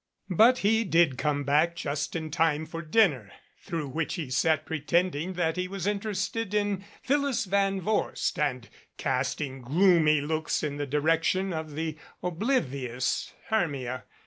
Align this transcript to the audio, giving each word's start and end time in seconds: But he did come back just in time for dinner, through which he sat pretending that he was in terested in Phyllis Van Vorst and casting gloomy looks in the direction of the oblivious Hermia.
But 0.31 0.57
he 0.65 0.83
did 0.83 1.19
come 1.19 1.43
back 1.43 1.75
just 1.75 2.15
in 2.15 2.31
time 2.31 2.65
for 2.65 2.81
dinner, 2.81 3.31
through 3.59 3.87
which 3.89 4.15
he 4.15 4.31
sat 4.31 4.65
pretending 4.65 5.33
that 5.33 5.57
he 5.57 5.67
was 5.67 5.85
in 5.85 5.99
terested 5.99 6.55
in 6.55 6.83
Phyllis 7.03 7.45
Van 7.45 7.79
Vorst 7.79 8.39
and 8.39 8.67
casting 8.97 9.61
gloomy 9.61 10.19
looks 10.19 10.63
in 10.63 10.77
the 10.77 10.87
direction 10.87 11.53
of 11.53 11.75
the 11.75 11.99
oblivious 12.23 13.31
Hermia. 13.49 14.05